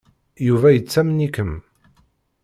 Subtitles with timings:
[0.47, 1.51] Yuba yettamen-ikem.